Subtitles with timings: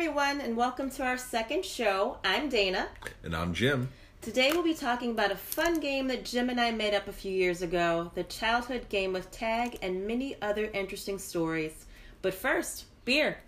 [0.00, 2.16] everyone, and welcome to our second show.
[2.24, 2.88] I'm Dana.
[3.22, 3.90] And I'm Jim.
[4.22, 7.12] Today we'll be talking about a fun game that Jim and I made up a
[7.12, 11.84] few years ago the childhood game of tag and many other interesting stories.
[12.22, 13.38] But first, beer.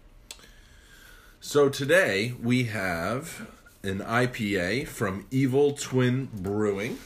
[1.41, 3.49] So today we have
[3.83, 6.99] an IPA from Evil Twin Brewing.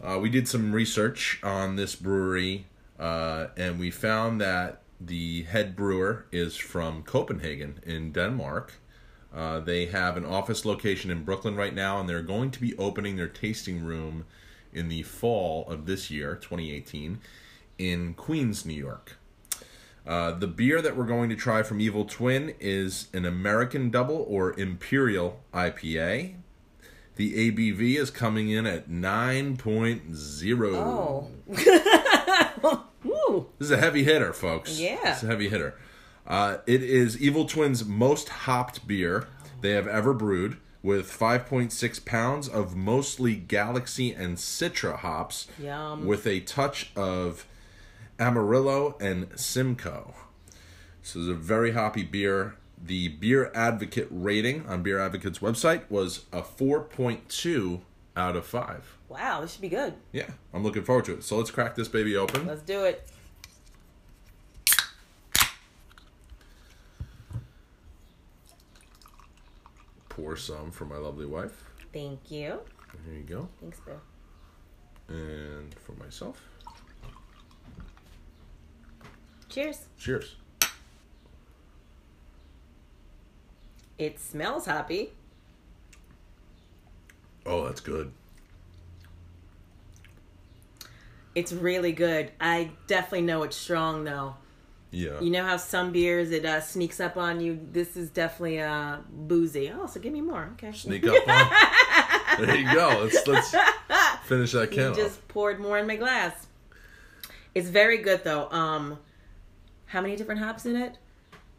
[0.00, 2.66] Uh, we did some research on this brewery
[2.98, 8.74] uh, and we found that the head brewer is from Copenhagen in Denmark.
[9.34, 12.76] Uh, they have an office location in Brooklyn right now, and they're going to be
[12.78, 14.24] opening their tasting room
[14.72, 17.20] in the fall of this year, 2018,
[17.78, 19.18] in Queens, New York.
[20.06, 24.24] Uh, the beer that we're going to try from Evil Twin is an American Double
[24.28, 26.36] or Imperial IPA.
[27.16, 30.74] The ABV is coming in at 9.0.
[30.74, 31.28] Oh.
[33.58, 34.78] This is a heavy hitter, folks.
[34.80, 35.12] Yeah.
[35.12, 35.78] It's a heavy hitter.
[36.26, 39.28] Uh, it is Evil Twin's most hopped beer
[39.60, 46.06] they have ever brewed, with 5.6 pounds of mostly Galaxy and Citra hops, Yum.
[46.06, 47.46] with a touch of
[48.18, 50.14] Amarillo and Simcoe.
[51.02, 52.56] So it's a very hoppy beer.
[52.80, 57.80] The Beer Advocate rating on Beer Advocate's website was a 4.2
[58.16, 58.98] out of 5.
[59.08, 59.94] Wow, this should be good.
[60.12, 61.24] Yeah, I'm looking forward to it.
[61.24, 62.46] So let's crack this baby open.
[62.46, 63.08] Let's do it.
[70.18, 71.62] Pour some for my lovely wife.
[71.92, 72.58] Thank you.
[73.06, 73.48] Here you go.
[73.60, 74.00] Thanks, Bill.
[75.06, 76.42] And for myself.
[79.48, 79.86] Cheers.
[79.96, 80.34] Cheers.
[83.96, 85.12] It smells hoppy.
[87.46, 88.10] Oh, that's good.
[91.36, 92.32] It's really good.
[92.40, 94.34] I definitely know it's strong though.
[94.90, 95.20] Yeah.
[95.20, 97.60] You know how some beers it uh, sneaks up on you.
[97.72, 99.70] This is definitely uh, boozy.
[99.70, 100.50] Oh, so give me more.
[100.54, 100.72] Okay.
[100.72, 102.46] Sneak up on.
[102.46, 103.00] there you go.
[103.02, 103.54] Let's let's
[104.24, 106.46] finish that can just poured more in my glass.
[107.54, 108.50] It's very good though.
[108.50, 108.98] Um,
[109.86, 110.96] how many different hops in it?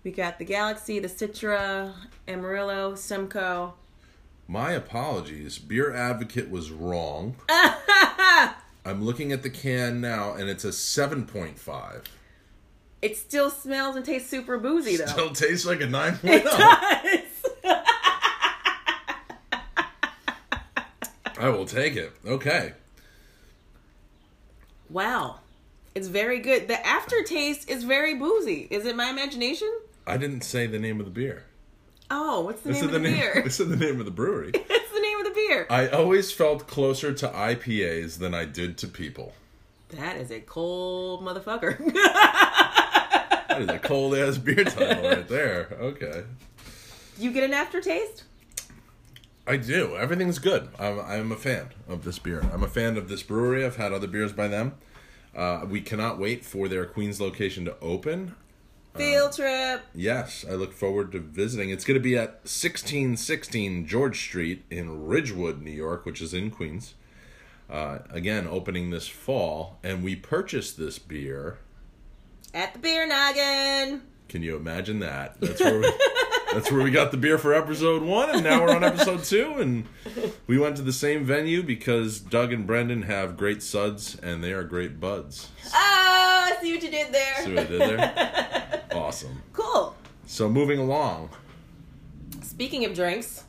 [0.03, 1.94] We got the Galaxy, the Citra,
[2.28, 3.73] Amarillo, Simcoe.
[4.47, 5.59] My apologies.
[5.59, 7.35] Beer Advocate was wrong.
[7.50, 12.03] I'm looking at the can now, and it's a 7.5.
[13.01, 15.05] It still smells and tastes super boozy though.
[15.05, 16.19] It still tastes like a 9.0.
[16.23, 17.25] it does.
[21.39, 22.11] I will take it.
[22.25, 22.73] Okay.
[24.89, 25.39] wow,
[25.95, 26.67] it's very good.
[26.67, 28.67] The aftertaste is very boozy.
[28.69, 29.71] Is it my imagination?
[30.05, 31.45] I didn't say the name of the beer.
[32.11, 33.17] Oh, what's the name of the the, name.
[33.19, 33.43] beer?
[33.45, 34.51] I said the name of the brewery.
[34.53, 35.67] it's the name of the beer.
[35.69, 39.33] I always felt closer to IPAs than I did to people.
[39.89, 41.79] That is a cold motherfucker.
[43.59, 45.67] That is a cold ass beer title right there.
[45.79, 46.23] Okay.
[47.17, 48.23] you get an aftertaste?
[49.45, 49.97] I do.
[49.97, 50.69] Everything's good.
[50.79, 52.41] I'm, I'm a fan of this beer.
[52.53, 53.65] I'm a fan of this brewery.
[53.65, 54.75] I've had other beers by them.
[55.35, 58.35] Uh, we cannot wait for their Queens location to open.
[58.95, 59.81] Field trip.
[59.93, 61.69] Yes, I look forward to visiting.
[61.69, 66.49] It's going to be at 1616 George Street in Ridgewood, New York, which is in
[66.49, 66.93] Queens.
[67.69, 69.79] Uh, again, opening this fall.
[69.83, 71.59] And we purchased this beer.
[72.53, 74.01] At the beer noggin.
[74.27, 75.39] Can you imagine that?
[75.39, 75.91] That's where we,
[76.53, 79.53] that's where we got the beer for episode one, and now we're on episode two.
[79.59, 79.85] And
[80.47, 84.51] we went to the same venue because Doug and Brendan have great suds, and they
[84.51, 85.49] are great buds.
[85.67, 87.35] Oh, I see what you did there.
[87.43, 88.65] See what I did there?
[88.91, 89.41] Awesome.
[89.53, 89.95] cool.
[90.25, 91.29] So moving along.
[92.41, 93.43] Speaking of drinks,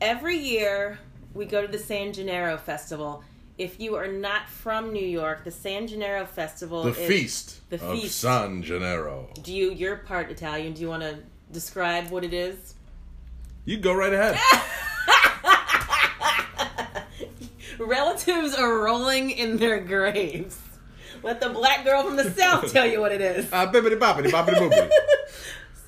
[0.00, 0.98] every year
[1.32, 3.22] we go to the San Gennaro Festival.
[3.58, 7.78] If you are not from New York, the San Gennaro Festival The is feast the
[7.78, 8.20] feast of feast.
[8.20, 9.28] San Gennaro.
[9.42, 11.18] Do you you're part Italian, do you want to
[11.50, 12.74] describe what it is?
[13.64, 14.38] You go right ahead.
[17.78, 20.58] Relatives are rolling in their graves.
[21.22, 23.48] Let the black girl from the south tell you what it is.
[23.52, 24.90] Ah, bibbidi boppity boopity.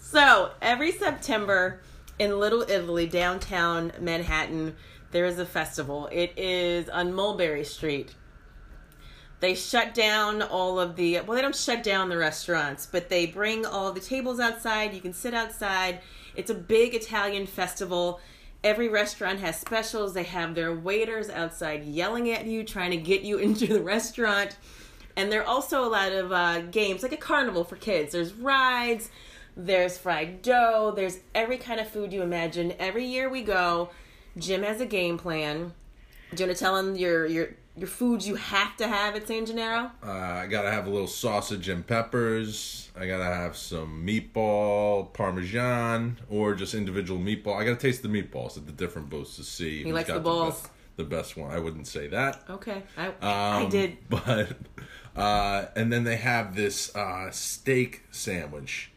[0.03, 1.81] So every September
[2.19, 4.75] in Little Italy, downtown Manhattan,
[5.13, 6.09] there is a festival.
[6.13, 8.15] It is on Mulberry Street.
[9.41, 13.27] They shut down all of the well, they don't shut down the restaurants, but they
[13.27, 14.95] bring all the tables outside.
[14.95, 16.01] You can sit outside.
[16.37, 18.21] It's a big Italian festival.
[18.63, 20.13] Every restaurant has specials.
[20.13, 24.57] They have their waiters outside yelling at you, trying to get you into the restaurant.
[25.17, 28.13] And there are also a lot of uh, games, like a carnival for kids.
[28.13, 29.11] There's rides,
[29.57, 32.75] there's fried dough, there's every kind of food you imagine.
[32.79, 33.91] Every year we go,
[34.37, 35.73] Jim has a game plan.
[36.35, 39.27] Do you want to tell him your your your foods you have to have at
[39.27, 39.91] San Gennaro?
[40.05, 42.91] Uh, I gotta have a little sausage and peppers.
[42.99, 47.57] I gotta have some meatball, parmesan, or just individual meatball.
[47.57, 49.83] I gotta taste the meatballs at the different booths to see.
[49.83, 50.61] He likes the balls.
[50.63, 51.51] best, the best one.
[51.51, 52.43] I wouldn't say that.
[52.49, 53.97] Okay, I I Um, did.
[54.09, 54.57] But
[55.17, 58.93] uh, and then they have this uh, steak sandwich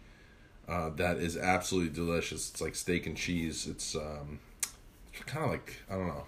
[0.67, 2.51] uh, that is absolutely delicious.
[2.51, 3.65] It's like steak and cheese.
[3.67, 4.39] It's um,
[5.25, 6.25] kind of like I don't know,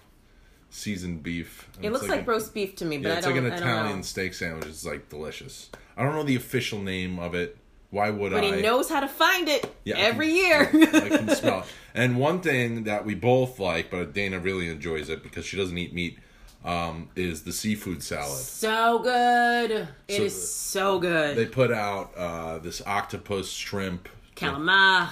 [0.70, 1.68] seasoned beef.
[1.82, 4.02] It looks like, a- roast beef to me, but Yeah, I it's like an Italian
[4.02, 4.66] steak sandwich.
[4.66, 5.70] It's like delicious.
[5.96, 7.56] I don't know the official name of it.
[7.90, 8.50] Why would But I?
[8.50, 10.68] But he knows how to find it Yeah, every year.
[10.72, 11.66] I can smell it.
[11.94, 15.78] And one thing that we both like, but Dana really enjoys it because she doesn't
[15.78, 16.18] eat meat,
[16.62, 18.36] um, is the seafood salad.
[18.36, 19.88] so good.
[20.06, 21.38] It So is so good.
[21.38, 25.08] They put out uh, this octopus shrimp, Calamar.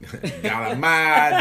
[0.00, 1.32] calamari,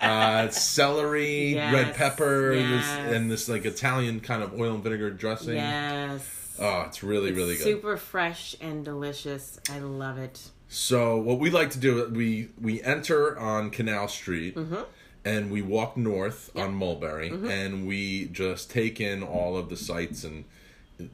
[0.00, 5.10] uh, celery, Yes, red pepper, this, and this like Italian kind of oil and vinegar
[5.10, 5.54] dressing.
[5.56, 6.56] Yes.
[6.58, 7.62] Oh, it's really really good.
[7.64, 9.60] Super fresh and delicious.
[9.70, 10.50] I love it.
[10.68, 14.82] So what we like to do, we we enter on Canal Street, Mm-hmm.
[15.24, 20.24] and we walk north on Mulberry, and we just take in all of the sights
[20.24, 20.44] and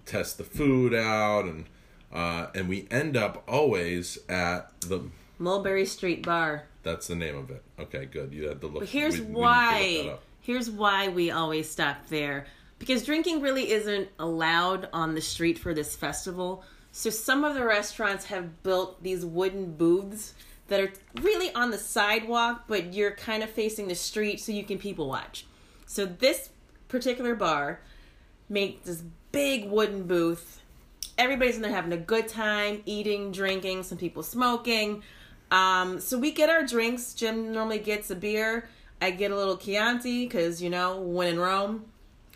[0.06, 1.66] test the food out, and
[2.12, 5.02] uh, and we end up always at the.
[5.38, 6.64] Mulberry Street Bar.
[6.84, 7.62] That's the name of it.
[7.78, 8.32] Okay, good.
[8.32, 8.80] You had to look.
[8.80, 10.18] But here's we- we look why.
[10.40, 12.46] Here's why we always stop there.
[12.78, 16.62] Because drinking really isn't allowed on the street for this festival.
[16.92, 20.34] So some of the restaurants have built these wooden booths
[20.68, 20.92] that are
[21.22, 25.08] really on the sidewalk, but you're kind of facing the street so you can people
[25.08, 25.46] watch.
[25.86, 26.50] So this
[26.88, 27.80] particular bar
[28.48, 29.02] made this
[29.32, 30.60] big wooden booth.
[31.16, 35.02] Everybody's in there having a good time, eating, drinking, some people smoking.
[35.54, 37.14] Um, so we get our drinks.
[37.14, 38.68] Jim normally gets a beer.
[39.00, 41.84] I get a little Chianti because, you know, when in Rome.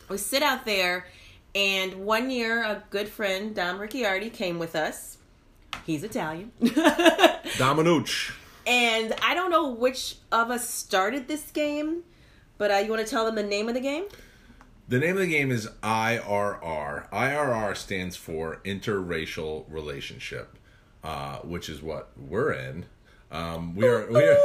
[0.09, 1.06] We sit out there,
[1.55, 5.19] and one year a good friend, Dom Ricciardi, came with us.
[5.85, 6.53] He's Italian.
[6.62, 8.32] Dominucci.
[8.67, 12.05] and I don't know which of us started this game,
[12.56, 14.05] but uh, you want to tell them the name of the game?
[14.88, 17.11] The name of the game is IRR.
[17.11, 20.56] IRR stands for interracial relationship,
[21.03, 22.87] uh, which is what we're in.
[23.30, 24.10] Um, we are.
[24.10, 24.38] We are.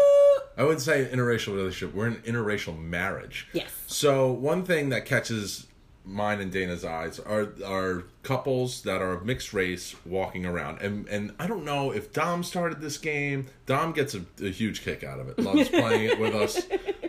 [0.56, 1.96] I wouldn't say interracial relationship.
[1.96, 3.48] We're in interracial marriage.
[3.54, 3.72] Yes.
[3.88, 5.68] So one thing that catches
[6.06, 11.08] mine and Dana's eyes are are couples that are of mixed race walking around, and
[11.08, 13.48] and I don't know if Dom started this game.
[13.66, 15.40] Dom gets a, a huge kick out of it.
[15.40, 16.62] Loves playing it with us.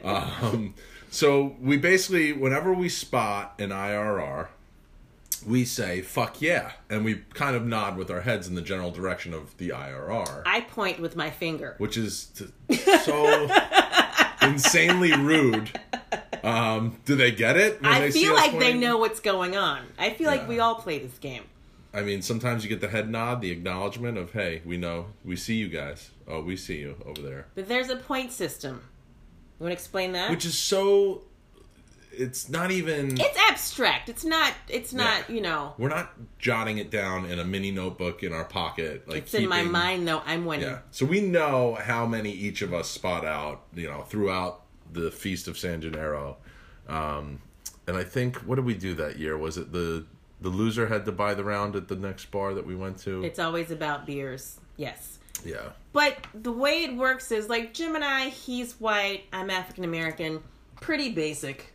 [0.03, 0.75] Um,
[1.11, 4.49] so we basically, whenever we spot an IRR,
[5.47, 8.91] we say "fuck yeah," and we kind of nod with our heads in the general
[8.91, 11.75] direction of the IRR I point with my finger.
[11.79, 13.49] which is t- so
[14.43, 15.79] insanely rude.
[16.43, 17.81] Um, do they get it?
[17.81, 19.81] when I they see feel like they know what's going on.
[19.99, 21.45] I feel like we all play this game.
[21.95, 25.37] I mean, sometimes you get the head nod, the acknowledgement of, "Hey, we know, we
[25.37, 26.11] see you guys.
[26.27, 28.83] Oh, we see you over there," But there's a point system.
[29.59, 30.31] You want to explain that?
[30.31, 31.23] which is so.
[32.19, 33.21] It's not even.
[33.21, 34.09] it's abstract.
[34.09, 34.53] It's not.
[34.69, 35.29] It's not.
[35.29, 35.35] Yeah.
[35.35, 35.75] You know.
[35.79, 39.09] We're not jotting it down in a mini notebook in our pocket.
[39.09, 40.23] Like It's in my mind though.
[40.25, 40.69] I'm winning.
[40.69, 40.79] Yeah.
[40.91, 45.49] So we know how many each of us spot out, you know, throughout the Feast
[45.49, 46.37] of San Gennaro.
[46.89, 47.41] Um,
[47.87, 49.37] and I think what did we do that year?
[49.37, 50.07] Was it the
[50.41, 53.25] the loser had to buy the round at the next bar that we went to?
[53.25, 54.61] It's always about beers.
[54.77, 55.19] Yes.
[55.45, 55.71] yeah.
[55.93, 60.43] But the way it works is like Jim and I, he's white, I'm African American,
[60.81, 61.73] pretty basic.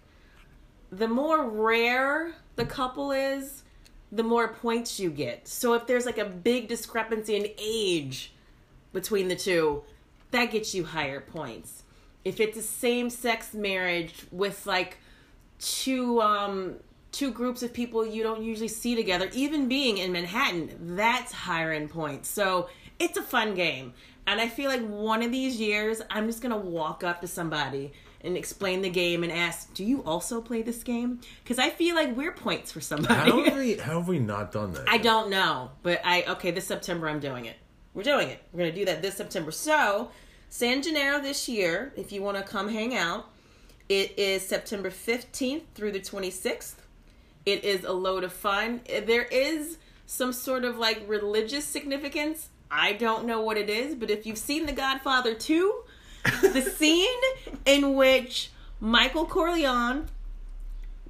[0.91, 3.63] The more rare the couple is,
[4.11, 5.47] the more points you get.
[5.47, 8.33] So if there's like a big discrepancy in age
[8.91, 9.83] between the two,
[10.31, 11.83] that gets you higher points.
[12.25, 14.97] If it's a same sex marriage with like
[15.59, 16.75] two um
[17.11, 21.73] two groups of people you don't usually see together, even being in Manhattan, that's higher
[21.73, 22.29] in points.
[22.29, 22.69] So
[22.99, 23.93] it's a fun game.
[24.27, 27.93] And I feel like one of these years I'm just gonna walk up to somebody
[28.21, 31.21] and explain the game and ask, Do you also play this game?
[31.43, 33.13] Because I feel like we're points for somebody.
[33.13, 34.89] How have we how have we not done that?
[34.89, 35.03] I yet?
[35.03, 36.51] don't know, but I okay.
[36.51, 37.55] This September, I'm doing it.
[37.93, 38.41] We're doing it.
[38.51, 39.51] We're gonna do that this September.
[39.51, 40.11] So,
[40.49, 43.29] San Gennaro this year, if you want to come hang out,
[43.87, 46.75] it is September 15th through the 26th.
[47.45, 48.81] It is a load of fun.
[48.85, 52.49] There is some sort of like religious significance.
[52.69, 55.73] I don't know what it is, but if you've seen The Godfather 2,
[56.23, 57.19] the scene
[57.65, 60.07] in which Michael Corleone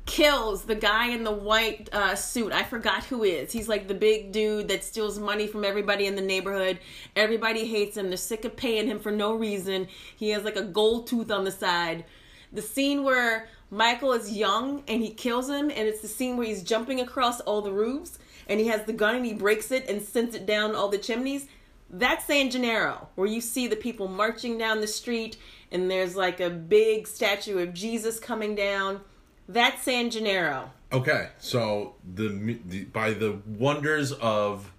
[0.06, 2.52] kills the guy in the white uh, suit.
[2.52, 3.52] I forgot who is.
[3.52, 6.80] He's like the big dude that steals money from everybody in the neighborhood.
[7.16, 8.08] Everybody hates him.
[8.08, 9.88] They're sick of paying him for no reason.
[10.16, 12.06] He has like a gold tooth on the side.
[12.52, 16.48] the scene where Michael is young and he kills him, and it's the scene where
[16.48, 19.88] he's jumping across all the roofs and he has the gun and he breaks it
[19.88, 21.48] and sends it down all the chimneys.
[21.90, 25.38] That's San Gennaro, where you see the people marching down the street
[25.72, 29.02] and there's like a big statue of Jesus coming down.
[29.48, 30.72] That's San Gennaro.
[30.92, 34.72] Okay, so the, the by the wonders of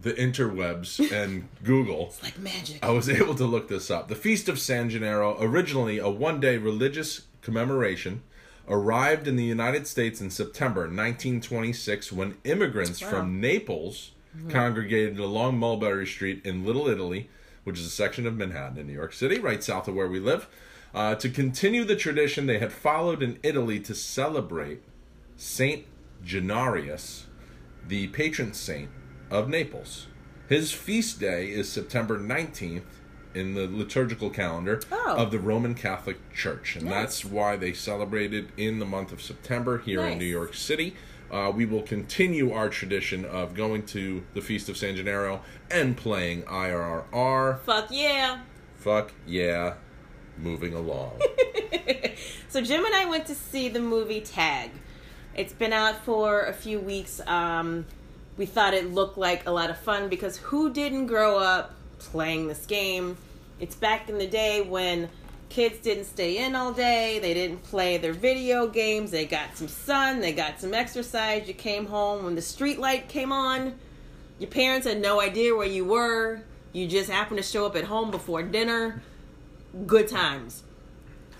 [0.00, 2.84] the interwebs and Google, It's like magic.
[2.84, 4.08] I was able to look this up.
[4.08, 8.22] The Feast of San Gennaro, originally a one-day religious commemoration,
[8.68, 13.10] arrived in the United States in September 1926 when immigrants Wow.
[13.10, 14.12] from Naples
[14.48, 17.28] congregated along Mulberry Street in Little Italy,
[17.64, 20.18] which is a section of Manhattan in New York City, right south of where we
[20.20, 20.48] live.
[20.94, 24.82] Uh, to continue the tradition they had followed in Italy to celebrate
[25.36, 25.84] Saint
[26.24, 27.24] Gennarius,
[27.86, 28.90] the patron saint
[29.30, 30.06] of Naples.
[30.48, 32.82] His feast day is September 19th
[33.34, 35.16] in the liturgical calendar Oh.
[35.16, 36.76] of the Roman Catholic Church.
[36.76, 36.94] And Nice.
[36.94, 40.94] that's why they celebrated in the month of September here in New York City.
[41.32, 45.96] Uh, we will continue our tradition of going to the Feast of San Gennaro and
[45.96, 47.60] playing IRR.
[47.60, 48.40] Fuck yeah.
[48.76, 49.74] Fuck yeah.
[50.36, 51.18] Moving along.
[52.48, 54.70] so Jim and I went to see the movie Tag.
[55.34, 57.18] It's been out for a few weeks.
[57.26, 57.86] Um,
[58.36, 62.48] we thought it looked like a lot of fun because who didn't grow up playing
[62.48, 63.16] this game?
[63.58, 65.08] It's back in the day when
[65.52, 67.18] kids didn't stay in all day.
[67.18, 69.10] They didn't play their video games.
[69.10, 70.20] They got some sun.
[70.20, 71.46] They got some exercise.
[71.46, 73.74] You came home when the street light came on.
[74.38, 76.40] Your parents had no idea where you were.
[76.72, 79.02] You just happened to show up at home before dinner.
[79.86, 80.62] Good times.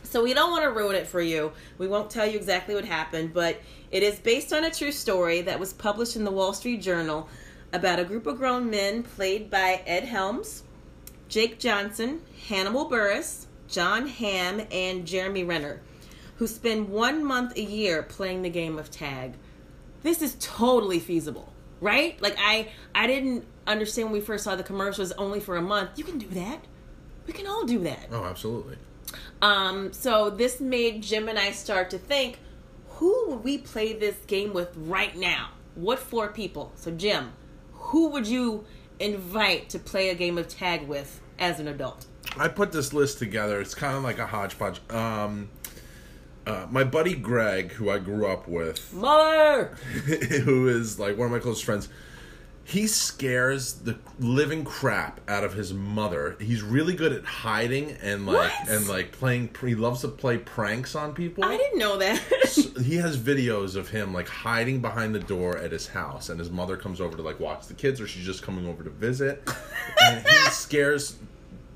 [0.03, 1.53] So we don't want to ruin it for you.
[1.79, 5.41] We won't tell you exactly what happened, but it is based on a true story
[5.41, 7.31] that was published in the Wall Street Journal
[7.73, 10.65] about a group of grown men played by Ed Helms,
[11.31, 15.81] Jake Johnson, Hannibal Buress, Jon Hamm, and Jeremy Renner,
[16.37, 19.35] who spend one month a year playing the game of tag.
[20.03, 22.21] This is totally feasible, right?
[22.21, 25.91] Like I I didn't understand when we first saw the commercials only for a month.
[25.97, 26.65] You can do that.
[27.27, 28.09] We can all do that.
[28.13, 28.77] oh, absolutely.
[29.41, 32.39] Um, so this made Jim and I start to think,
[32.89, 35.51] who would we play this game with right now?
[35.75, 36.73] What four people?
[36.77, 37.33] So Jim,
[37.73, 38.65] who would you
[38.99, 42.07] invite to play a game of tag with as an adult?
[42.37, 43.61] I put this list together.
[43.61, 44.81] It's kind of like a hodgepodge.
[44.91, 45.51] Um,
[46.47, 49.67] uh, my buddy Greg, who I grew up with, Mother!
[50.45, 51.89] who is like one of my closest friends,
[52.65, 56.37] he scares the living crap out of his mother.
[56.41, 58.69] He's really good at hiding and like What?
[58.69, 59.51] and like playing.
[59.61, 61.45] He loves to play pranks on people.
[61.45, 62.19] I didn't know that.
[62.83, 66.51] he has videos of him like hiding behind the door at his house and his
[66.51, 69.43] mother comes over to like watch the kids or she's just coming over to visit
[70.01, 71.17] and he scares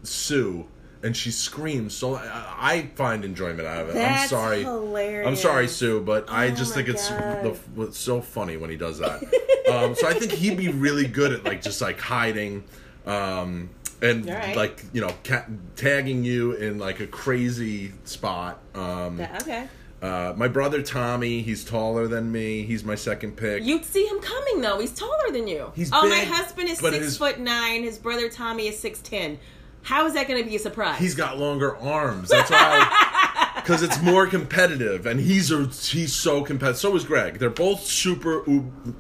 [0.07, 0.67] sue
[1.03, 5.27] and she screams so i, I find enjoyment out of it i'm sorry hilarious.
[5.27, 8.77] i'm sorry sue but i Oh just think it's, the, it's so funny when he
[8.77, 9.23] does that
[9.71, 12.65] um, so i think he'd be really good at like just like hiding
[13.07, 13.69] um,
[14.03, 14.57] and right.
[14.57, 15.47] like you know ca-
[15.77, 19.69] tagging you in like a crazy spot um, Yeah, okay.
[20.03, 22.65] uh, my brother Tommy, he's taller than me.
[22.65, 23.65] He's my second pick.
[23.65, 24.79] You'd see him coming though.
[24.81, 25.73] He's taller than you.
[25.75, 27.85] He's oh, big, my husband is six his- foot nine.
[27.85, 29.39] His brother Tommy is six ten.
[29.87, 30.99] How is that going to be a surprise?
[30.99, 32.29] he's got longer arms.
[32.29, 33.03] That's why.
[33.57, 36.79] Because it's more competitive, and he's a, he's so competitive.
[36.79, 37.41] So is Greg.
[37.41, 38.45] They're both super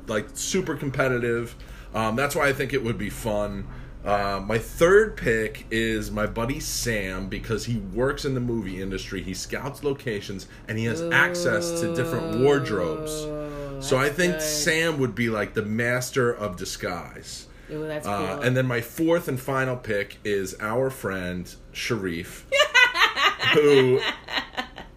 [0.09, 1.55] like super competitive.
[1.95, 3.69] Um, that's why I think it would be fun.
[4.05, 9.23] Uh, my third pick is my buddy Sam because he works in the movie industry.
[9.23, 13.13] He scouts locations and he has access to different wardrobes.
[13.87, 14.43] So I think good.
[14.43, 17.47] Sam would be like the master of disguise.
[17.71, 18.15] Ooh, that's cool.
[18.15, 22.47] Uh, and then my fourth and final pick is our friend Sharif,
[23.55, 24.01] who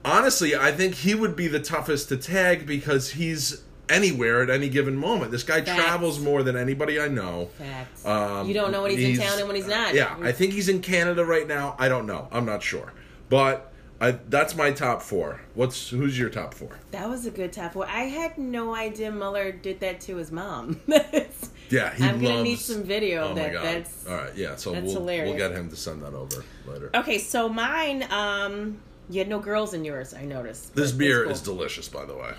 [0.05, 4.69] honestly I think he would be the toughest to tag because he's anywhere at any
[4.69, 5.31] given moment.
[5.31, 5.81] This guy Facts.
[5.81, 7.49] travels more than anybody I know.
[7.57, 8.05] Facts.
[8.05, 9.93] Um, you don't know when he's, in town and when he's not.
[9.93, 11.75] Yeah, I think he's in Canada right now.
[11.79, 12.27] I don't know.
[12.31, 12.93] I'm not sure,
[13.29, 15.41] but I, that's my top four.
[15.55, 16.77] What's who's your top four?
[16.91, 17.85] That was a good top four.
[17.87, 20.79] I had no idea Mueller did that to his mom.
[21.69, 23.53] Yeah, he I'm gonna loves- need some video Oh of that.
[23.53, 23.63] god!
[23.63, 24.55] That's All right, yeah.
[24.55, 25.29] So that's we'll hilarious.
[25.29, 26.89] we'll get him to send that over later.
[26.95, 27.17] okay.
[27.19, 30.13] So mine, um, you had no girls in yours.
[30.13, 30.75] I noticed.
[30.75, 32.33] This beer it's is delicious, by the way.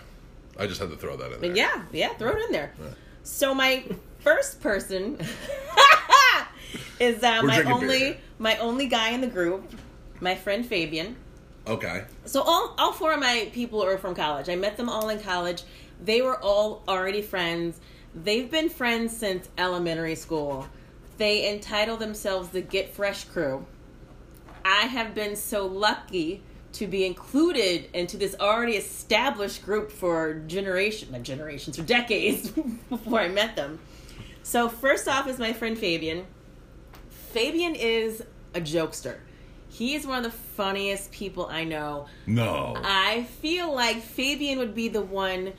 [0.58, 1.40] I just had to throw that in there.
[1.50, 2.72] But yeah, yeah, throw it in there.
[2.78, 2.92] Right.
[3.22, 3.84] So my
[4.20, 5.18] first person
[7.00, 8.16] is uh, We're my only beer.
[8.38, 9.72] my only guy in the group,
[10.20, 11.16] my friend Fabian.
[11.66, 12.04] Okay.
[12.24, 14.48] So all all four of my people are from college.
[14.48, 15.62] I met them all in college.
[16.02, 17.78] They were all already friends.
[18.14, 20.66] They've been friends since elementary school.
[21.18, 23.66] They entitle themselves the Get Fresh Crew.
[24.64, 31.10] I have been so lucky to be included into this already established group for generation
[31.10, 32.50] not generations for decades
[32.88, 33.80] before I met them.
[34.42, 36.26] So first off is my friend Fabian.
[37.32, 38.22] Fabian is
[38.54, 39.18] a jokester.
[39.68, 42.06] He is one of the funniest people I know.
[42.26, 42.74] No.
[42.76, 45.52] I feel like Fabian would be the one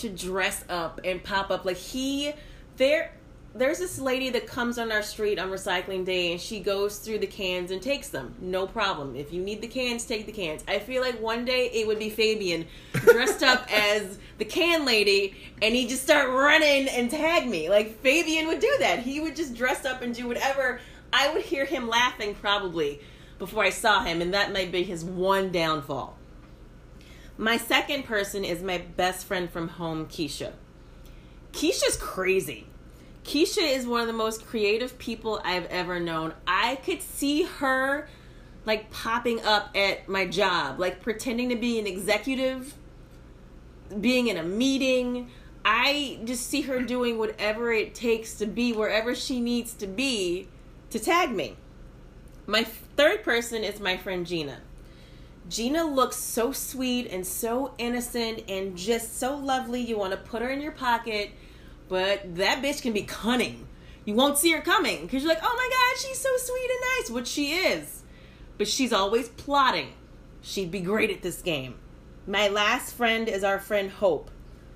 [0.00, 1.64] to dress up and pop up.
[1.64, 2.32] Like he
[2.76, 3.12] there
[3.52, 7.18] there's this lady that comes on our street on recycling day and she goes through
[7.18, 8.32] the cans and takes them.
[8.40, 9.16] No problem.
[9.16, 10.62] If you need the cans, take the cans.
[10.68, 15.34] I feel like one day it would be Fabian dressed up as the can lady
[15.60, 17.68] and he'd just start running and tag me.
[17.68, 19.00] Like Fabian would do that.
[19.00, 20.80] He would just dress up and do whatever.
[21.12, 23.00] I would hear him laughing probably
[23.40, 26.16] before I saw him, and that might be his one downfall.
[27.40, 30.52] My second person is my best friend from home, Keisha.
[31.52, 32.66] Keisha's crazy.
[33.24, 36.34] Keisha is one of the most creative people I've ever known.
[36.46, 38.10] I could see her
[38.66, 42.74] like popping up at my job, like pretending to be an executive,
[43.98, 45.30] being in a meeting.
[45.64, 50.48] I just see her doing whatever it takes to be wherever she needs to be
[50.90, 51.56] to tag me.
[52.46, 54.60] My third person is my friend Gina.
[55.50, 59.80] Gina looks so sweet and so innocent and just so lovely.
[59.80, 61.32] You want to put her in your pocket,
[61.88, 63.66] but that bitch can be cunning.
[64.04, 66.80] You won't see her coming because you're like, oh my god, she's so sweet and
[66.98, 68.04] nice, which she is.
[68.58, 69.88] But she's always plotting.
[70.40, 71.74] She'd be great at this game.
[72.26, 74.30] My last friend is our friend Hope.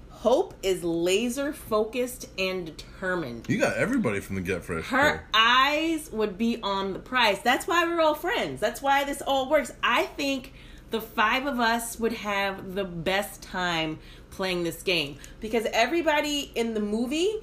[0.09, 3.47] Hope is laser focused and determined.
[3.49, 4.87] You got everybody from the Get Fresh.
[4.87, 7.41] Her eyes would be on the prize.
[7.43, 8.61] That's why we're all friends.
[8.61, 9.73] That's why this all works.
[9.83, 10.55] I think
[10.95, 13.99] the five of us would have the best time
[14.31, 17.35] playing this game because everybody in the movie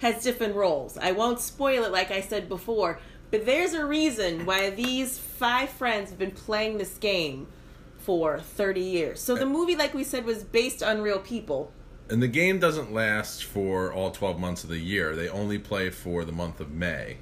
[0.00, 0.98] has different roles.
[0.98, 5.70] I won't spoil it like I said before, but there's a reason why these five
[5.70, 7.46] friends have been playing this game
[7.96, 9.18] for 30 years.
[9.18, 11.72] So the movie like we said was based on real people.
[12.10, 15.16] And the game doesn't last for all 12 months of the year.
[15.16, 17.16] They only play for the month of May.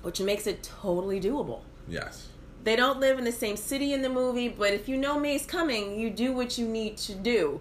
[0.00, 1.60] which makes it totally doable.
[1.86, 2.28] Yes.
[2.66, 5.46] They don't live in the same city in the movie, but if you know May's
[5.46, 7.60] coming, you do what you need to do.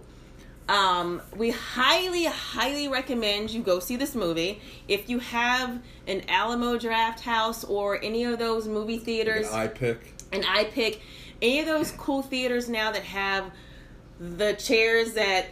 [0.68, 4.60] Um, we highly, highly recommend you go see this movie.
[4.88, 10.16] If you have an Alamo Drafthouse or any of those movie theaters, I pick.
[10.32, 11.02] and I pick
[11.40, 13.52] any of those cool theaters now that have
[14.20, 15.46] the chairs that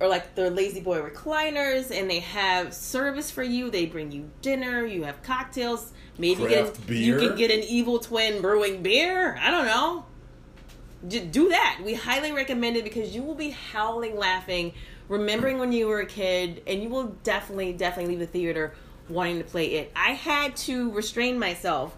[0.00, 3.70] are like the lazy boy recliners and they have service for you.
[3.70, 4.84] They bring you dinner.
[4.84, 5.92] You have cocktails.
[6.18, 9.36] Maybe you get, you can get an evil twin brewing beer.
[9.40, 10.04] I don't know.
[11.08, 11.80] Do that.
[11.84, 14.72] We highly recommend it because you will be howling laughing
[15.08, 18.74] remembering when you were a kid and you will definitely definitely leave the theater
[19.08, 19.90] wanting to play it.
[19.96, 21.96] I had to restrain myself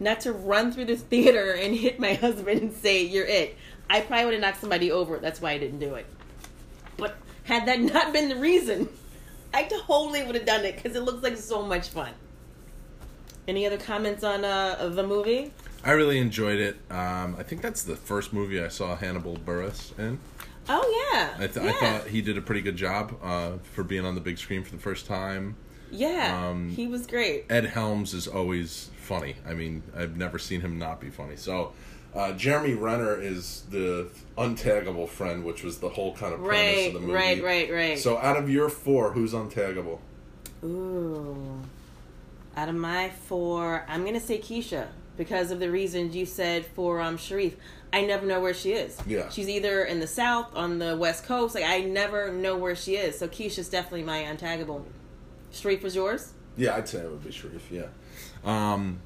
[0.00, 3.56] not to run through this theater and hit my husband and say you're it.
[3.88, 5.18] I probably would have knocked somebody over.
[5.18, 6.06] That's why I didn't do it.
[6.96, 7.16] But
[7.50, 8.88] had that not been the reason,
[9.52, 12.12] I totally would have done it because it looks like so much fun.
[13.48, 15.52] Any other comments on uh, the movie?
[15.84, 16.76] I really enjoyed it.
[16.90, 20.20] Um, I think that's the first movie I saw Hannibal Buress in.
[20.68, 21.72] Oh yeah, I, th- yeah.
[21.72, 24.62] I thought he did a pretty good job uh, for being on the big screen
[24.62, 25.56] for the first time.
[25.90, 27.46] yeah, um, he was great.
[27.50, 29.34] Ed Helms is always funny.
[29.46, 31.34] I mean, I've never seen him not be funny.
[31.36, 31.72] So,
[32.14, 36.86] uh, Jeremy Renner is the untaggable friend, which was the whole kind of premise Right,
[36.88, 37.12] of the movie.
[37.12, 37.98] right, right, right.
[37.98, 39.98] So, out of your four, who's untaggable?
[40.64, 41.60] Ooh.
[42.56, 47.00] Out of my four, I'm gonna say Keisha because of the reasons you said for
[47.00, 47.56] um Sharif.
[47.92, 48.96] I never know where she is.
[49.06, 49.28] Yeah.
[49.30, 51.54] She's either in the south, on the west coast.
[51.56, 53.18] Like I never know where she is.
[53.18, 54.84] So Keisha's definitely my untaggable.
[55.52, 56.32] Sharif was yours.
[56.56, 57.68] Yeah, I'd say it would be Sharif.
[57.70, 57.86] Yeah.
[58.44, 59.00] Um,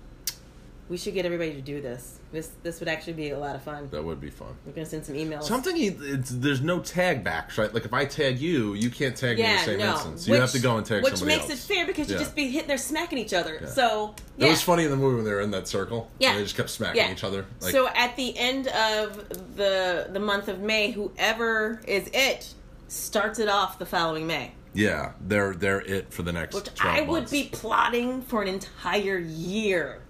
[0.90, 2.18] We should get everybody to do this.
[2.30, 3.88] This this would actually be a lot of fun.
[3.90, 4.54] that would be fun.
[4.66, 5.44] We're gonna send some emails.
[5.44, 7.72] Something he, there's no tag backs, right?
[7.72, 9.92] Like if I tag you, you can't tag me in the same no.
[9.92, 10.28] instance.
[10.28, 11.70] You have to go and tag which somebody makes else.
[11.70, 13.58] it fair because you just be hitting there smacking each other.
[13.62, 13.68] Yeah.
[13.68, 16.10] So It was funny in the movie when they were in that circle.
[16.18, 16.30] Yeah.
[16.30, 17.12] and they just kept smacking Yeah.
[17.12, 17.46] each other.
[17.62, 22.52] Like, so at the end of the the month of May, whoever is it
[22.88, 24.52] starts it off the following May.
[24.74, 26.54] Yeah, they're they're it for the next.
[26.54, 27.32] Which 12 I would months.
[27.32, 30.02] be plotting for an entire year.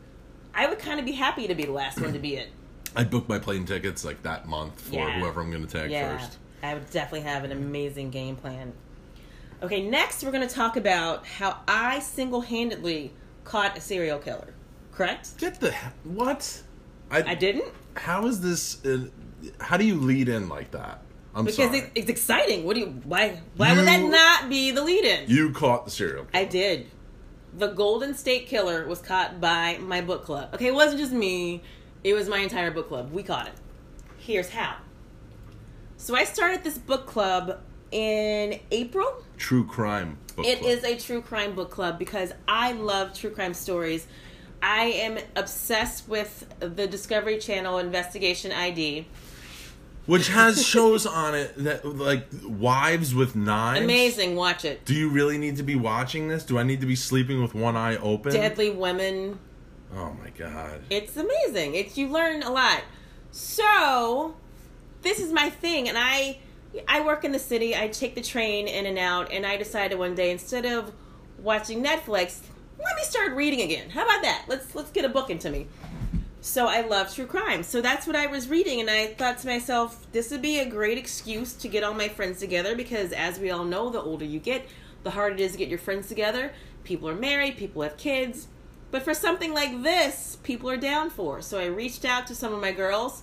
[0.55, 2.49] I would kind of be happy to be the last one to be it.
[2.97, 5.19] I'd book my plane tickets like that month for Yeah.
[5.21, 6.39] whoever I'm going to tag Yeah, first.
[6.63, 8.73] I would definitely have an amazing game plan.
[9.63, 13.13] Okay, next we're going to talk about how I single handedly
[13.45, 14.55] caught a serial killer.
[14.93, 15.37] Correct?
[15.39, 16.63] Get the he- what?
[17.11, 17.65] I, I didn't
[17.97, 18.85] How is this?
[18.85, 19.09] Uh,
[19.61, 21.03] how do you lead in like that?
[21.35, 21.79] I'm because sorry.
[21.79, 22.65] it, it's exciting.
[22.65, 22.87] What do you?
[23.05, 23.41] Why?
[23.57, 25.29] Why would that not be the lead-in?
[25.29, 26.27] you caught the serial.
[26.33, 26.87] I did.
[27.57, 30.55] The Golden State Killer was caught by my book club.
[30.55, 31.63] Okay, it wasn't just me.
[32.03, 33.13] It was my entire book club.
[33.13, 33.55] We caught it.
[34.19, 34.77] Here's how.
[35.97, 39.23] So I started this book club in April.
[39.37, 40.71] True crime book It club.
[40.71, 44.07] is a true crime book club because I love true crime stories.
[44.63, 49.07] I am obsessed with the Discovery Channel Investigation ID.
[50.07, 53.85] Which has shows on it that like wives with knives.
[53.85, 54.85] Amazing, watch it.
[54.85, 56.45] Do you really need to be watching this?
[56.45, 58.33] Do I need to be sleeping with one eye open?
[58.33, 59.39] Deadly Women.
[59.95, 60.81] Oh my god.
[60.91, 61.75] It's amazing.
[61.75, 62.83] It's you learn a lot.
[63.31, 64.37] So,
[65.03, 66.39] this is my thing and I
[66.89, 67.77] I work in the city.
[67.77, 70.93] I take the train in and out and I decided one day instead of
[71.39, 72.41] watching Netflix,
[72.79, 73.91] let me start reading again.
[73.91, 74.45] How about that?
[74.49, 75.67] Let's let's get a book into me.
[76.45, 77.63] So I love true crime.
[77.63, 80.69] So that's what I was reading and I thought to myself, this would be a
[80.69, 84.27] great excuse to get all my friends together because as we all know, the older
[84.27, 84.67] you get,
[85.05, 86.53] the harder it is to get your friends together.
[86.85, 88.49] People are married, people have kids.
[88.91, 91.41] But for something like this, people are down for.
[91.41, 93.23] So I reached out to some of my girls.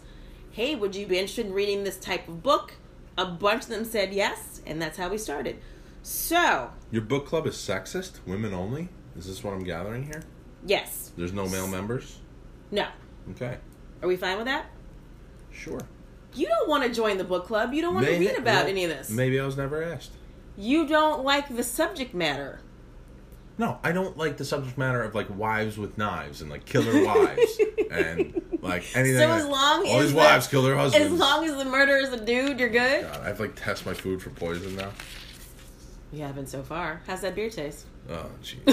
[0.50, 2.74] Hey, would you be interested in reading this type of book?
[3.20, 5.60] A bunch of them said yes, and that's how we started.
[6.02, 8.90] So, Your book club is sexist, women only.
[9.16, 10.24] Is this what I'm gathering here?
[10.66, 11.12] yes.
[11.16, 12.18] There's no male members.
[12.72, 12.88] No.
[13.32, 13.58] Okay,
[14.02, 14.66] Are we fine with that?
[15.52, 15.82] sure.
[16.34, 17.74] You don't want to join the book club.
[17.74, 19.10] You don't want to read about well, any of this.
[19.10, 20.12] Maybe I was never asked.
[20.58, 22.62] You don't like the subject matter.
[23.58, 27.06] No, I don't like the subject matter of like wives with knives and like killer
[27.06, 27.60] wives
[27.92, 29.20] and like anything.
[29.20, 31.12] So like- as long all as these the- wives kill their husbands.
[31.14, 33.04] As long as the murderer is a dude, you're good.
[33.04, 34.92] God, I have like test my food for poison now.
[36.14, 37.02] You haven't so far.
[37.08, 37.86] How's that beer taste?
[38.10, 38.66] Oh jeez.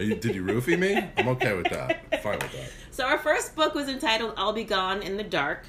[0.20, 0.96] Did you roofie me?
[1.16, 2.22] I'm okay with that.
[2.22, 2.70] Fine with that.
[2.92, 5.66] So our first book was entitled I'll Be Gone in the Dark.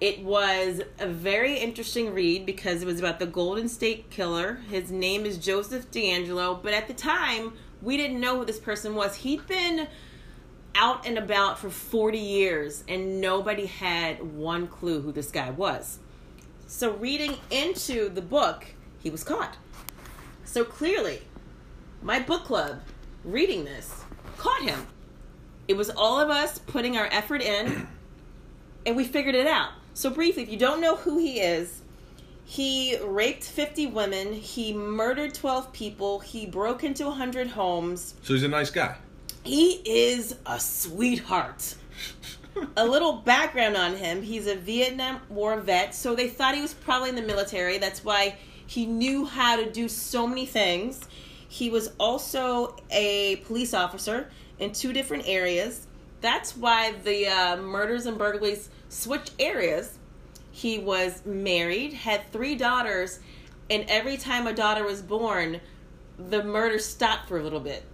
[0.00, 4.54] It was a very interesting read because it was about the Golden State Killer.
[4.70, 8.94] His name is Joseph DeAngelo, but at the time, we didn't know who this person
[8.94, 9.16] was.
[9.16, 9.86] He'd been
[10.74, 15.98] out and about for 40 years, and nobody had one clue who this guy was.
[16.66, 18.64] So, reading into the book,
[18.98, 19.58] he was caught.
[20.44, 21.20] So, clearly,
[22.02, 22.80] my book club,
[23.24, 24.04] reading this,
[24.38, 24.86] caught him.
[25.68, 27.86] It was all of us putting our effort in,
[28.86, 29.70] and we figured it out.
[29.94, 31.82] So, briefly, if you don't know who he is,
[32.44, 38.14] he raped 50 women, he murdered 12 people, he broke into 100 homes.
[38.22, 38.96] So he's a nice guy.
[39.44, 41.74] He is a sweetheart.
[42.76, 46.72] a little background on him he's a Vietnam War vet, so they thought he was
[46.72, 47.76] probably in the military.
[47.76, 51.06] That's why he knew how to do so many things.
[51.48, 55.86] He was also a police officer in two different areas.
[56.20, 59.98] That's why the uh, murders and burglaries switched areas.
[60.50, 63.20] He was married, had three daughters,
[63.70, 65.60] and every time a daughter was born,
[66.18, 67.84] the murder stopped for a little bit.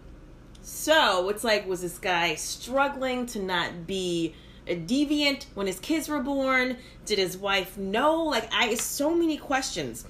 [0.62, 4.35] So it's like, was this guy struggling to not be
[4.66, 6.79] a deviant when his kids were born?
[7.05, 8.22] Did his wife know?
[8.22, 10.07] Like, I so many questions.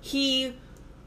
[0.00, 0.54] He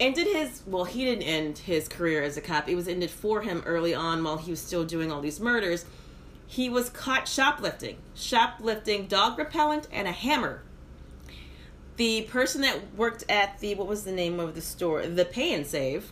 [0.01, 2.67] ended his well, he didn't end his career as a cop.
[2.67, 5.85] It was ended for him early on while he was still doing all these murders.
[6.47, 10.63] He was caught shoplifting, shoplifting dog repellent and a hammer.
[11.95, 15.05] The person that worked at the what was the name of the store?
[15.05, 16.11] The Pay and Save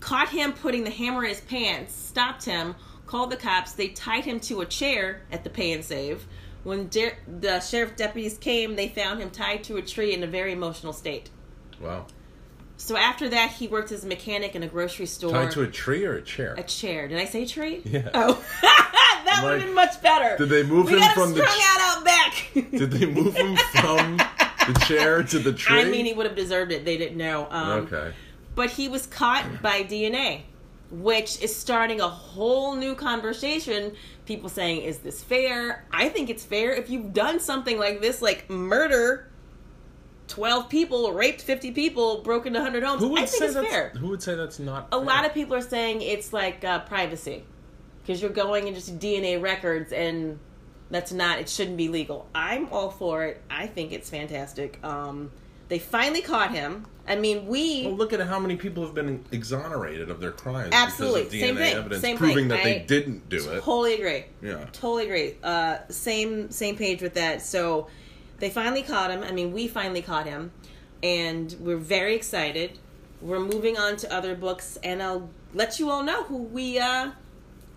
[0.00, 2.74] caught him putting the hammer in his pants, stopped him,
[3.06, 3.72] called the cops.
[3.72, 6.26] They tied him to a chair at the pay and save.
[6.64, 10.26] When de- the sheriff deputies came, they found him tied to a tree in a
[10.26, 11.30] very emotional state.
[11.80, 12.06] Wow.
[12.76, 15.32] So after that, he worked as a mechanic in a grocery store.
[15.32, 16.54] Tied to a tree or a chair?
[16.56, 17.08] a chair.
[17.08, 17.82] Did I say tree?
[17.84, 18.08] Yeah.
[18.14, 20.36] Oh, that would have Like, been much better.
[20.38, 22.50] did they move we him from the strung out out back?
[22.54, 25.80] Did they move him from the chair to the tree?
[25.80, 26.84] I mean, he would have deserved it.
[26.84, 27.48] They didn't know.
[27.50, 28.12] Um, okay.
[28.54, 30.42] but he was caught by DNA,
[30.92, 33.92] which is starting a whole new conversation.
[34.24, 38.22] People saying, "Is this fair?" I think it's fair if you've done something like this,
[38.22, 39.28] like murder
[40.28, 43.00] twelve people, raped fifty people, broken a hundred homes.
[43.00, 43.88] Who would I think say it's that's fair.
[43.90, 44.88] Who would say that's not?
[44.92, 47.44] A lot of people are saying it's like uh, privacy
[48.02, 50.38] because you're going into DNA records and
[50.90, 51.38] that's not.
[51.38, 52.28] It shouldn't be legal.
[52.34, 53.42] I'm all for it.
[53.50, 54.82] I think it's fantastic.
[54.84, 55.30] Um,
[55.68, 56.86] they finally caught him.
[57.06, 57.86] I mean, we.
[57.86, 61.24] Well, look at how many people have been exonerated of their crimes Absolutely.
[61.24, 61.76] because of DNA Same thing.
[61.76, 62.48] evidence Same proving thing.
[62.48, 63.62] that they I didn't do it.
[63.62, 64.24] Totally agree.
[64.42, 64.64] Yeah.
[64.72, 65.34] Totally agree.
[65.42, 67.42] Uh, same same page with that.
[67.42, 67.88] So
[68.38, 69.22] they finally caught him.
[69.22, 70.52] I mean, we finally caught him,
[71.02, 72.78] and we're very excited.
[73.20, 77.10] We're moving on to other books, and I'll let you all know who we uh,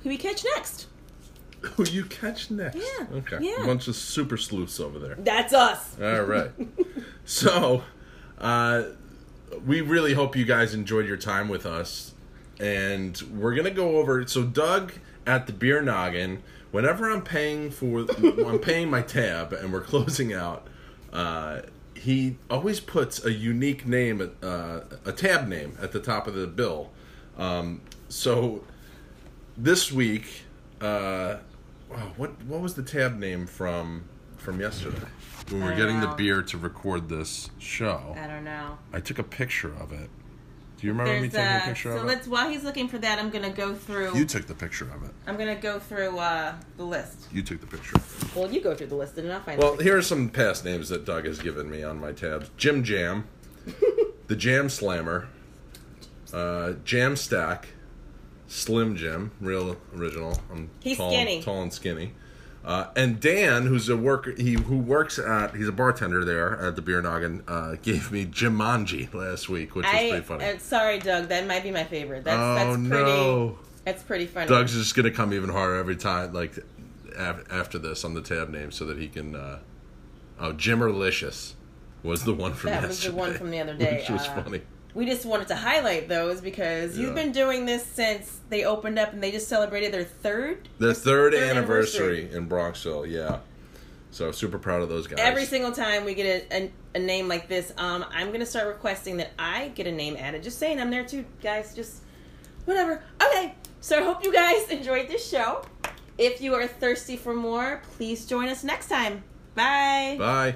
[0.04, 0.88] who we catch next.
[1.76, 2.76] Who you catch next?
[2.78, 3.38] Yeah, Okay.
[3.40, 3.62] yeah.
[3.62, 5.14] A bunch of super sleuths over there.
[5.20, 5.96] That's us.
[6.02, 6.50] All right.
[7.26, 7.84] so,
[8.40, 8.86] uh,
[9.64, 12.16] we really hope you guys enjoyed your time with us,
[12.60, 14.26] and we're gonna go over.
[14.26, 14.94] So, Doug
[15.28, 20.34] at the Beer Noggin whenever I'm paying for, I'm paying my tab and we're closing
[20.34, 20.68] out.
[21.14, 21.62] Uh,
[21.94, 26.48] he always puts a unique name, uh, a tab name at the top of the
[26.48, 26.90] bill.
[27.38, 28.64] Um, so
[29.58, 30.44] this week,
[30.80, 31.38] uh,
[31.90, 34.06] wow, what what was the tab name from
[34.38, 34.98] from yesterday?
[35.50, 38.78] When we were getting the beer to record this show, I don't know.
[38.94, 40.10] I took a picture of it.
[40.82, 42.00] Do you remember me There's taking a uh, picture so of it?
[42.00, 44.18] So let's while he's looking for that, I'm gonna go through.
[44.18, 45.12] You took the picture of it.
[45.28, 47.28] I'm gonna go through uh, the list.
[47.32, 47.98] You took the picture.
[48.36, 49.62] Well, you go through the list and I'll find.
[49.62, 52.50] Well, the here are some past names that Doug has given me on my tabs:
[52.58, 53.28] Jim Jam,
[54.28, 55.28] the Jam Slammer,
[56.34, 57.68] uh, Jam Stack,
[58.48, 60.42] Slim Jim, real original.
[60.52, 61.44] I'm He's tall, skinny.
[61.44, 62.14] tall and skinny.
[62.64, 66.76] Uh, and Dan, who's a worker, he who works at, he's a bartender there at
[66.76, 70.46] the Beer Noggin, uh, gave me Jumanji last week, which was I, pretty funny.
[70.46, 71.28] uh, sorry, Doug.
[71.30, 72.24] That might be my favorite.
[72.24, 73.04] That's oh that's pretty.
[73.04, 73.60] no!
[73.84, 74.48] That's pretty funny.
[74.48, 76.56] Doug's just gonna come even harder every time, like
[77.18, 79.36] af- after this on the tab name, so that he can.
[79.36, 79.58] Uh,
[80.40, 81.54] oh, Jimmerlicious
[82.04, 83.12] was the one from that was yesterday.
[83.16, 83.98] the one from the other day.
[84.02, 84.62] which was Uh, funny.
[84.94, 87.06] We just wanted to highlight those because Yeah.
[87.06, 90.68] he's been doing this since they opened up and they just celebrated their third.
[90.80, 93.40] The third, third anniversary, in Bronxville, yeah.
[94.12, 95.20] So super proud of those guys.
[95.22, 98.68] Every single time we get a, a, a name like this, um, I'm gonna start
[98.68, 100.44] requesting that I get a name added.
[100.44, 101.74] Just saying, I'm there too, guys.
[101.74, 102.02] Just
[102.66, 103.02] whatever.
[103.24, 105.64] Okay, so I hope you guys enjoyed this show.
[106.18, 109.24] If you are thirsty for more, please join us next time.
[109.56, 110.18] Bye.
[110.20, 110.56] Bye.